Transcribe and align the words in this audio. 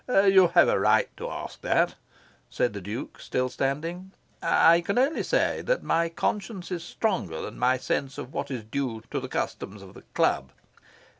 "You 0.07 0.47
have 0.55 0.67
a 0.67 0.79
right 0.79 1.15
to 1.17 1.29
ask 1.29 1.61
that," 1.61 1.93
said 2.49 2.73
the 2.73 2.81
Duke, 2.81 3.19
still 3.19 3.49
standing. 3.49 4.13
"I 4.41 4.81
can 4.81 4.97
only 4.97 5.21
say 5.21 5.61
that 5.61 5.83
my 5.83 6.09
conscience 6.09 6.71
is 6.71 6.83
stronger 6.83 7.39
than 7.39 7.59
my 7.59 7.77
sense 7.77 8.17
of 8.17 8.33
what 8.33 8.49
is 8.49 8.63
due 8.63 9.03
to 9.11 9.19
the 9.19 9.27
customs 9.29 9.83
of 9.83 9.93
the 9.93 10.01
club. 10.15 10.49